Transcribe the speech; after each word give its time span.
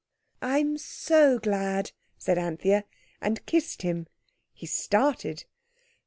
"I'm 0.41 0.79
so 0.79 1.37
glad," 1.37 1.91
said 2.17 2.39
Anthea, 2.39 2.85
and 3.21 3.45
kissed 3.45 3.83
him. 3.83 4.07
He 4.51 4.65
started. 4.65 5.45